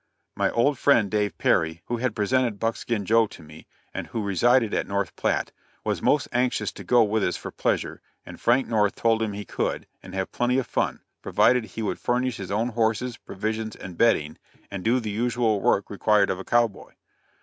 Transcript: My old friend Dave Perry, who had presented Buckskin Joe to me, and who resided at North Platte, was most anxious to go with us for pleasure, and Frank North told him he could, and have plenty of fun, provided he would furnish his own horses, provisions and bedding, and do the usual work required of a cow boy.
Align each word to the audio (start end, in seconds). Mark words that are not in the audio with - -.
My 0.35 0.49
old 0.49 0.79
friend 0.79 1.11
Dave 1.11 1.37
Perry, 1.37 1.83
who 1.85 1.97
had 1.97 2.15
presented 2.15 2.57
Buckskin 2.57 3.05
Joe 3.05 3.27
to 3.27 3.43
me, 3.43 3.67
and 3.93 4.07
who 4.07 4.23
resided 4.23 4.73
at 4.73 4.87
North 4.87 5.15
Platte, 5.15 5.51
was 5.83 6.01
most 6.01 6.27
anxious 6.31 6.71
to 6.71 6.83
go 6.83 7.03
with 7.03 7.23
us 7.23 7.37
for 7.37 7.51
pleasure, 7.51 8.01
and 8.25 8.41
Frank 8.41 8.67
North 8.67 8.95
told 8.95 9.21
him 9.21 9.33
he 9.33 9.45
could, 9.45 9.85
and 10.01 10.15
have 10.15 10.31
plenty 10.31 10.57
of 10.57 10.65
fun, 10.65 11.01
provided 11.21 11.65
he 11.65 11.83
would 11.83 11.99
furnish 11.99 12.37
his 12.37 12.49
own 12.49 12.69
horses, 12.69 13.17
provisions 13.17 13.75
and 13.75 13.95
bedding, 13.95 14.39
and 14.71 14.83
do 14.83 14.99
the 14.99 15.11
usual 15.11 15.61
work 15.61 15.87
required 15.91 16.31
of 16.31 16.39
a 16.39 16.43
cow 16.43 16.67
boy. 16.67 16.93